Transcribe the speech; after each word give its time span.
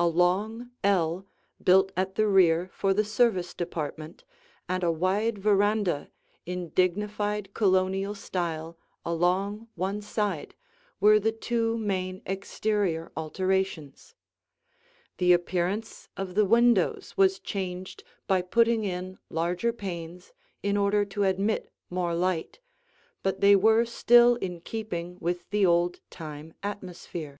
A 0.00 0.06
long 0.08 0.72
ell, 0.82 1.28
built 1.62 1.92
at 1.96 2.16
the 2.16 2.26
rear 2.26 2.68
for 2.74 2.92
the 2.92 3.04
service 3.04 3.54
department, 3.54 4.24
and 4.68 4.82
a 4.82 4.90
wide 4.90 5.38
veranda 5.38 6.10
in 6.44 6.70
dignified 6.70 7.54
Colonial 7.54 8.16
style 8.16 8.76
along 9.04 9.68
one 9.76 10.02
side 10.02 10.56
were 10.98 11.20
the 11.20 11.30
two 11.30 11.78
main 11.78 12.20
exterior 12.26 13.12
alterations. 13.16 14.16
The 15.18 15.32
appearance 15.32 16.08
of 16.16 16.34
the 16.34 16.44
windows 16.44 17.14
was 17.16 17.38
changed 17.38 18.02
by 18.26 18.42
putting 18.42 18.82
in 18.84 19.20
larger 19.28 19.72
panes 19.72 20.32
in 20.64 20.76
order 20.76 21.04
to 21.04 21.22
admit 21.22 21.72
more 21.88 22.16
light, 22.16 22.58
but 23.22 23.40
they 23.40 23.54
were 23.54 23.84
still 23.84 24.34
in 24.34 24.62
keeping 24.62 25.16
with 25.20 25.48
the 25.50 25.64
old 25.64 26.00
time 26.10 26.54
atmosphere. 26.60 27.38